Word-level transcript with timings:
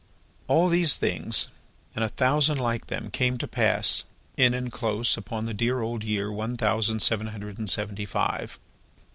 All 0.47 0.67
these 0.67 0.97
things, 0.97 1.49
and 1.93 2.03
a 2.03 2.09
thousand 2.09 2.57
like 2.57 2.87
them, 2.87 3.11
came 3.11 3.37
to 3.37 3.47
pass 3.47 4.05
in 4.35 4.55
and 4.55 4.71
close 4.71 5.15
upon 5.15 5.45
the 5.45 5.53
dear 5.53 5.81
old 5.83 6.03
year 6.03 6.31
one 6.31 6.57
thousand 6.57 7.03
seven 7.03 7.27
hundred 7.27 7.59
and 7.59 7.69
seventy 7.69 8.05
five. 8.05 8.57